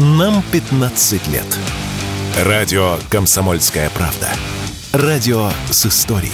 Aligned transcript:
Нам 0.00 0.44
15 0.52 1.26
лет. 1.26 1.58
Радио 2.44 2.98
«Комсомольская 3.10 3.90
правда». 3.90 4.28
Радио 4.92 5.50
с 5.72 5.86
историей. 5.86 6.30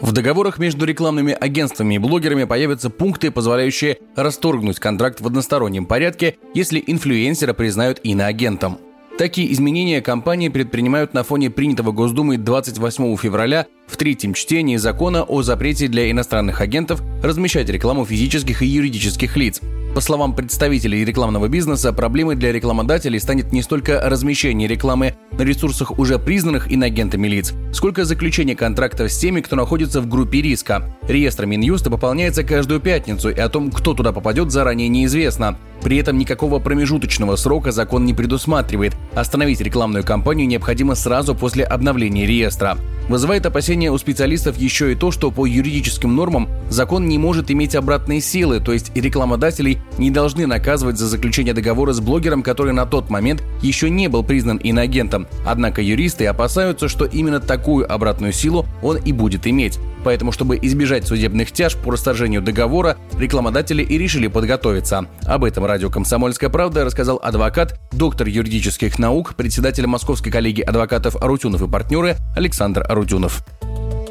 В 0.00 0.12
договорах 0.12 0.60
между 0.60 0.84
рекламными 0.84 1.32
агентствами 1.32 1.96
и 1.96 1.98
блогерами 1.98 2.44
появятся 2.44 2.88
пункты, 2.88 3.32
позволяющие 3.32 3.98
расторгнуть 4.14 4.78
контракт 4.78 5.20
в 5.20 5.26
одностороннем 5.26 5.86
порядке, 5.86 6.36
если 6.54 6.80
инфлюенсера 6.86 7.54
признают 7.54 7.98
иноагентом. 8.04 8.78
Такие 9.18 9.50
изменения 9.50 10.02
компании 10.02 10.50
предпринимают 10.50 11.14
на 11.14 11.22
фоне 11.22 11.48
принятого 11.48 11.90
Госдумой 11.90 12.36
28 12.36 13.16
февраля 13.16 13.66
в 13.86 13.96
третьем 13.96 14.34
чтении 14.34 14.76
закона 14.76 15.22
о 15.22 15.40
запрете 15.40 15.88
для 15.88 16.10
иностранных 16.10 16.60
агентов 16.60 17.02
размещать 17.22 17.70
рекламу 17.70 18.04
физических 18.04 18.60
и 18.60 18.66
юридических 18.66 19.34
лиц. 19.38 19.62
По 19.94 20.02
словам 20.02 20.34
представителей 20.36 21.02
рекламного 21.02 21.48
бизнеса, 21.48 21.94
проблемой 21.94 22.36
для 22.36 22.52
рекламодателей 22.52 23.18
станет 23.18 23.52
не 23.52 23.62
столько 23.62 24.02
размещение 24.04 24.68
рекламы 24.68 25.14
на 25.38 25.42
ресурсах 25.42 25.98
уже 25.98 26.18
признанных 26.18 26.72
инагентами 26.72 27.28
лиц, 27.28 27.54
сколько 27.72 28.04
заключение 28.04 28.56
контрактов 28.56 29.10
с 29.12 29.18
теми, 29.18 29.40
кто 29.40 29.56
находится 29.56 30.00
в 30.00 30.08
группе 30.08 30.42
риска. 30.42 30.96
Реестр 31.08 31.46
Минюста 31.46 31.90
пополняется 31.90 32.42
каждую 32.42 32.80
пятницу, 32.80 33.30
и 33.30 33.38
о 33.38 33.48
том, 33.48 33.70
кто 33.70 33.94
туда 33.94 34.12
попадет, 34.12 34.50
заранее 34.50 34.88
неизвестно. 34.88 35.58
При 35.82 35.98
этом 35.98 36.18
никакого 36.18 36.58
промежуточного 36.58 37.36
срока 37.36 37.70
закон 37.70 38.04
не 38.04 38.14
предусматривает. 38.14 38.96
Остановить 39.14 39.60
рекламную 39.60 40.04
кампанию 40.04 40.48
необходимо 40.48 40.94
сразу 40.94 41.34
после 41.34 41.64
обновления 41.64 42.26
реестра. 42.26 42.76
Вызывает 43.08 43.46
опасения 43.46 43.92
у 43.92 43.98
специалистов 43.98 44.56
еще 44.56 44.90
и 44.90 44.96
то, 44.96 45.12
что 45.12 45.30
по 45.30 45.46
юридическим 45.46 46.16
нормам 46.16 46.48
закон 46.70 47.08
не 47.08 47.18
может 47.18 47.52
иметь 47.52 47.76
обратные 47.76 48.20
силы, 48.20 48.58
то 48.58 48.72
есть 48.72 48.90
рекламодателей 48.96 49.78
не 49.96 50.10
должны 50.10 50.46
наказывать 50.46 50.98
за 50.98 51.06
заключение 51.06 51.54
договора 51.54 51.92
с 51.92 52.00
блогером, 52.00 52.42
который 52.42 52.72
на 52.72 52.84
тот 52.84 53.08
момент 53.08 53.44
еще 53.62 53.90
не 53.90 54.08
был 54.08 54.24
признан 54.24 54.56
иноагентом. 54.56 55.25
Однако 55.44 55.82
юристы 55.82 56.26
опасаются, 56.26 56.88
что 56.88 57.04
именно 57.04 57.40
такую 57.40 57.90
обратную 57.90 58.32
силу 58.32 58.66
он 58.82 58.96
и 58.98 59.12
будет 59.12 59.46
иметь. 59.46 59.78
Поэтому, 60.04 60.32
чтобы 60.32 60.58
избежать 60.62 61.06
судебных 61.06 61.52
тяж 61.52 61.76
по 61.76 61.90
расторжению 61.90 62.42
договора, 62.42 62.96
рекламодатели 63.18 63.82
и 63.82 63.98
решили 63.98 64.28
подготовиться. 64.28 65.06
Об 65.26 65.44
этом 65.44 65.64
радио 65.64 65.90
«Комсомольская 65.90 66.50
правда» 66.50 66.84
рассказал 66.84 67.18
адвокат, 67.22 67.80
доктор 67.92 68.28
юридических 68.28 68.98
наук, 68.98 69.34
председатель 69.34 69.86
Московской 69.86 70.30
коллегии 70.30 70.62
адвокатов 70.62 71.16
Арутюнов 71.16 71.62
и 71.62 71.68
партнеры 71.68 72.16
Александр 72.36 72.84
Арутюнов. 72.88 73.44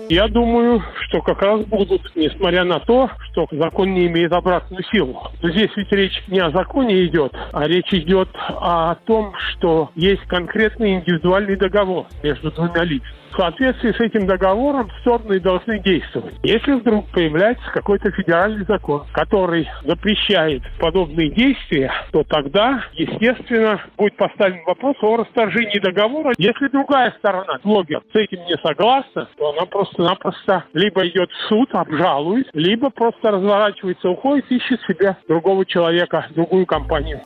Я 0.10 0.28
думаю, 0.28 0.84
что 1.08 1.22
как 1.22 1.42
раз 1.42 1.62
будут, 1.66 2.02
несмотря 2.16 2.64
на 2.64 2.80
то, 2.80 3.10
что 3.36 3.48
закон 3.52 3.94
не 3.94 4.08
имеет 4.08 4.32
обратную 4.32 4.84
силу. 4.92 5.22
Но 5.42 5.50
здесь 5.50 5.70
ведь 5.76 5.92
речь 5.92 6.24
не 6.28 6.40
о 6.40 6.52
законе 6.52 7.06
идет, 7.06 7.34
а 7.52 7.68
речь 7.68 7.94
идет 7.94 8.30
о 8.34 8.96
том, 9.06 9.34
что 9.52 9.92
есть 9.96 10.24
конкретный 10.24 10.96
индивидуальный 10.96 11.58
договор 11.58 12.06
между 12.24 12.50
двумя 12.52 12.84
лицами. 12.84 13.26
В 13.36 13.38
соответствии 13.38 13.92
с 13.92 14.00
этим 14.00 14.28
договором 14.28 14.90
стороны 15.02 15.42
должны 15.42 15.80
действовать. 15.80 16.36
Если 16.44 16.72
вдруг 16.72 17.06
появляется 17.12 17.66
какой-то 17.74 18.10
федеральный 18.12 18.64
закон, 18.66 19.04
который 19.12 19.70
запрещает 19.84 20.64
подобные 20.80 21.32
действия, 21.32 21.92
то 22.14 22.24
тогда, 22.24 22.86
естественно, 22.94 23.82
будет 23.98 24.16
поставлен 24.16 24.64
вопрос 24.66 24.96
о 25.02 25.18
расторжении 25.18 25.80
договора. 25.80 26.32
Если 26.38 26.70
другая 26.70 27.14
сторона, 27.18 27.60
блогер, 27.62 28.04
с 28.14 28.16
этим 28.16 28.40
не 28.46 28.56
согласна, 28.64 29.28
то 29.38 29.50
она 29.50 29.66
просто-напросто 29.66 30.64
либо 30.72 31.06
идет 31.06 31.30
в 31.30 31.50
суд, 31.50 31.68
обжалует, 31.74 32.48
либо 32.54 32.90
просто 32.90 33.25
разворачивается, 33.32 34.10
уходит, 34.10 34.46
ищет 34.52 34.80
себе 34.88 35.18
другого 35.28 35.66
человека, 35.66 36.28
другую 36.36 36.66
компанию. 36.66 37.22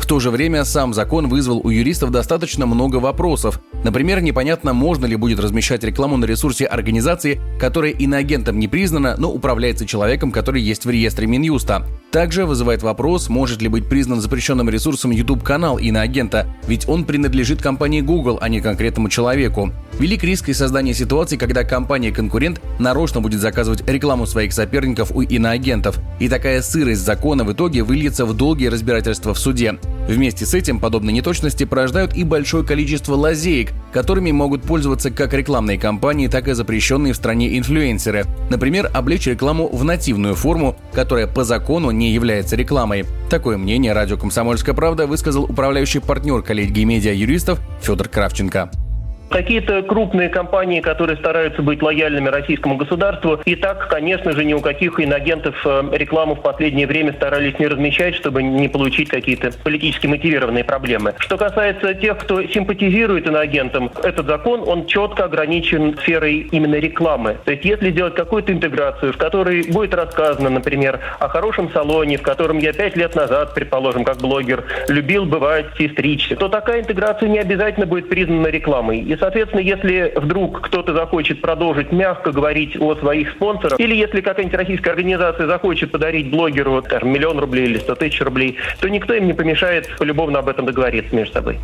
В 0.00 0.06
то 0.06 0.20
же 0.20 0.30
время 0.30 0.64
сам 0.64 0.92
закон 0.92 1.28
вызвал 1.28 1.60
у 1.64 1.70
юристов 1.70 2.10
достаточно 2.10 2.66
много 2.66 2.96
вопросов. 2.96 3.60
Например, 3.84 4.22
непонятно, 4.22 4.72
можно 4.72 5.04
ли 5.04 5.14
будет 5.14 5.38
размещать 5.38 5.84
рекламу 5.84 6.16
на 6.16 6.24
ресурсе 6.24 6.64
организации, 6.64 7.38
которая 7.60 7.92
иноагентом 7.92 8.58
не 8.58 8.66
признана, 8.66 9.14
но 9.18 9.30
управляется 9.30 9.84
человеком, 9.84 10.32
который 10.32 10.62
есть 10.62 10.86
в 10.86 10.90
реестре 10.90 11.26
Минюста. 11.26 11.86
Также 12.10 12.46
вызывает 12.46 12.82
вопрос, 12.82 13.28
может 13.28 13.60
ли 13.60 13.68
быть 13.68 13.86
признан 13.88 14.22
запрещенным 14.22 14.70
ресурсом 14.70 15.10
YouTube-канал 15.10 15.78
иноагента, 15.78 16.46
ведь 16.66 16.88
он 16.88 17.04
принадлежит 17.04 17.60
компании 17.60 18.00
Google, 18.00 18.38
а 18.40 18.48
не 18.48 18.62
конкретному 18.62 19.10
человеку. 19.10 19.70
Велик 19.98 20.24
риск 20.24 20.48
и 20.48 20.54
создания 20.54 20.94
ситуации, 20.94 21.36
когда 21.36 21.62
компания-конкурент 21.62 22.62
нарочно 22.78 23.20
будет 23.20 23.40
заказывать 23.40 23.86
рекламу 23.86 24.26
своих 24.26 24.52
соперников 24.54 25.10
у 25.12 25.20
иноагентов, 25.20 25.98
и 26.20 26.28
такая 26.28 26.62
сырость 26.62 27.02
закона 27.02 27.44
в 27.44 27.52
итоге 27.52 27.82
выльется 27.82 28.24
в 28.24 28.34
долгие 28.34 28.68
разбирательства 28.68 29.34
в 29.34 29.38
суде. 29.38 29.78
Вместе 30.08 30.46
с 30.46 30.54
этим 30.54 30.80
подобные 30.80 31.14
неточности 31.14 31.64
порождают 31.64 32.14
и 32.14 32.24
большое 32.24 32.64
количество 32.64 33.14
лазеек, 33.14 33.73
которыми 33.92 34.32
могут 34.32 34.62
пользоваться 34.62 35.10
как 35.10 35.32
рекламные 35.34 35.78
компании, 35.78 36.26
так 36.26 36.48
и 36.48 36.52
запрещенные 36.52 37.12
в 37.12 37.16
стране 37.16 37.56
инфлюенсеры. 37.58 38.26
Например, 38.50 38.90
облечь 38.92 39.26
рекламу 39.26 39.68
в 39.68 39.84
нативную 39.84 40.34
форму, 40.34 40.76
которая 40.92 41.26
по 41.26 41.44
закону 41.44 41.92
не 41.92 42.12
является 42.12 42.56
рекламой. 42.56 43.04
Такое 43.30 43.56
мнение 43.56 43.92
радио 43.92 44.16
«Комсомольская 44.16 44.74
правда» 44.74 45.06
высказал 45.06 45.44
управляющий 45.44 46.00
партнер 46.00 46.42
коллегии 46.42 46.84
медиа-юристов 46.84 47.60
Федор 47.82 48.08
Кравченко. 48.08 48.83
Какие-то 49.30 49.82
крупные 49.82 50.28
компании, 50.28 50.80
которые 50.80 51.16
стараются 51.16 51.62
быть 51.62 51.82
лояльными 51.82 52.28
российскому 52.28 52.76
государству, 52.76 53.40
и 53.44 53.56
так, 53.56 53.88
конечно 53.88 54.32
же, 54.32 54.44
ни 54.44 54.54
у 54.54 54.60
каких 54.60 55.00
инагентов 55.00 55.54
э, 55.64 55.82
рекламу 55.92 56.34
в 56.34 56.42
последнее 56.42 56.86
время 56.86 57.12
старались 57.12 57.58
не 57.58 57.66
размещать, 57.66 58.14
чтобы 58.14 58.42
не 58.42 58.68
получить 58.68 59.08
какие-то 59.08 59.50
политически 59.62 60.06
мотивированные 60.06 60.64
проблемы. 60.64 61.14
Что 61.18 61.36
касается 61.36 61.94
тех, 61.94 62.18
кто 62.18 62.42
симпатизирует 62.42 63.26
иноагентам, 63.26 63.90
этот 64.02 64.26
закон, 64.26 64.62
он 64.66 64.86
четко 64.86 65.24
ограничен 65.24 65.96
сферой 65.98 66.48
именно 66.52 66.76
рекламы. 66.76 67.36
То 67.44 67.52
есть 67.52 67.64
если 67.64 67.90
сделать 67.90 68.14
какую-то 68.14 68.52
интеграцию, 68.52 69.12
в 69.12 69.16
которой 69.16 69.62
будет 69.70 69.94
рассказано, 69.94 70.50
например, 70.50 71.00
о 71.18 71.28
хорошем 71.28 71.70
салоне, 71.72 72.18
в 72.18 72.22
котором 72.22 72.58
я 72.58 72.72
пять 72.72 72.96
лет 72.96 73.14
назад, 73.14 73.54
предположим, 73.54 74.04
как 74.04 74.18
блогер, 74.18 74.64
любил 74.88 75.24
бывать 75.24 75.66
и 75.78 75.88
стричься, 75.88 76.36
то 76.36 76.48
такая 76.48 76.80
интеграция 76.82 77.28
не 77.28 77.38
обязательно 77.38 77.86
будет 77.86 78.08
признана 78.08 78.48
рекламой. 78.48 79.13
И 79.14 79.16
соответственно, 79.16 79.60
если 79.60 80.12
вдруг 80.16 80.60
кто-то 80.62 80.92
захочет 80.92 81.40
продолжить 81.40 81.92
мягко 81.92 82.32
говорить 82.32 82.76
о 82.80 82.96
своих 82.96 83.30
спонсорах, 83.30 83.78
или 83.78 83.94
если 83.94 84.20
какая-нибудь 84.20 84.58
российская 84.58 84.90
организация 84.90 85.46
захочет 85.46 85.92
подарить 85.92 86.32
блогеру, 86.32 86.82
скажем, 86.84 87.12
миллион 87.12 87.38
рублей 87.38 87.66
или 87.66 87.78
сто 87.78 87.94
тысяч 87.94 88.20
рублей, 88.20 88.56
то 88.80 88.88
никто 88.88 89.14
им 89.14 89.28
не 89.28 89.32
помешает 89.32 89.88
полюбовно 89.98 90.40
об 90.40 90.48
этом 90.48 90.66
договориться 90.66 91.14
между 91.14 91.34
собой. 91.34 91.60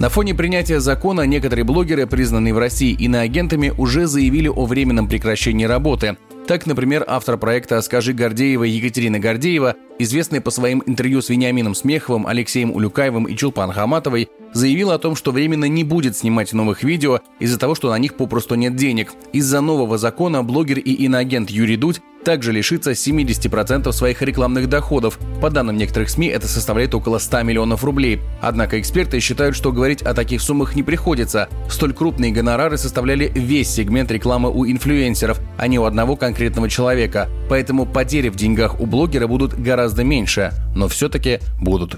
На 0.00 0.08
фоне 0.08 0.34
принятия 0.34 0.80
закона 0.80 1.26
некоторые 1.26 1.66
блогеры, 1.66 2.06
признанные 2.06 2.54
в 2.54 2.58
России 2.58 2.96
иноагентами, 2.98 3.70
уже 3.76 4.06
заявили 4.06 4.48
о 4.48 4.64
временном 4.64 5.08
прекращении 5.08 5.66
работы. 5.66 6.16
Так, 6.46 6.64
например, 6.64 7.04
автор 7.06 7.36
проекта 7.36 7.82
«Скажи 7.82 8.14
Гордеева» 8.14 8.64
Екатерина 8.64 9.18
Гордеева, 9.18 9.76
известная 9.98 10.40
по 10.40 10.50
своим 10.50 10.82
интервью 10.86 11.20
с 11.20 11.28
Вениамином 11.28 11.74
Смеховым, 11.74 12.26
Алексеем 12.26 12.72
Улюкаевым 12.72 13.26
и 13.26 13.36
Чулпан 13.36 13.70
Хаматовой, 13.70 14.28
заявила 14.52 14.94
о 14.94 14.98
том, 14.98 15.16
что 15.16 15.32
временно 15.32 15.66
не 15.66 15.84
будет 15.84 16.16
снимать 16.16 16.52
новых 16.52 16.82
видео 16.82 17.20
из-за 17.38 17.58
того, 17.58 17.74
что 17.74 17.90
на 17.90 17.98
них 17.98 18.14
попросту 18.14 18.54
нет 18.54 18.76
денег. 18.76 19.12
Из-за 19.32 19.60
нового 19.60 19.98
закона 19.98 20.42
блогер 20.42 20.78
и 20.78 20.92
иноагент 20.92 21.50
Юрий 21.50 21.76
Дудь 21.76 22.00
также 22.24 22.52
лишится 22.52 22.92
70% 22.92 23.90
своих 23.92 24.22
рекламных 24.22 24.68
доходов. 24.68 25.18
По 25.40 25.50
данным 25.50 25.76
некоторых 25.76 26.08
СМИ, 26.08 26.28
это 26.28 26.46
составляет 26.46 26.94
около 26.94 27.18
100 27.18 27.42
миллионов 27.42 27.84
рублей. 27.84 28.20
Однако 28.40 28.80
эксперты 28.80 29.18
считают, 29.20 29.56
что 29.56 29.72
говорить 29.72 30.02
о 30.02 30.14
таких 30.14 30.40
суммах 30.40 30.76
не 30.76 30.82
приходится. 30.82 31.48
Столь 31.68 31.94
крупные 31.94 32.32
гонорары 32.32 32.78
составляли 32.78 33.30
весь 33.34 33.70
сегмент 33.70 34.10
рекламы 34.10 34.50
у 34.50 34.64
инфлюенсеров, 34.64 35.40
а 35.58 35.66
не 35.66 35.78
у 35.78 35.84
одного 35.84 36.16
конкретного 36.16 36.68
человека. 36.68 37.28
Поэтому 37.48 37.86
потери 37.86 38.28
в 38.28 38.36
деньгах 38.36 38.80
у 38.80 38.86
блогера 38.86 39.26
будут 39.26 39.54
гораздо 39.54 40.04
меньше, 40.04 40.52
но 40.74 40.88
все-таки 40.88 41.40
будут. 41.60 41.96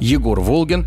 Егор 0.00 0.40
Волгин, 0.40 0.86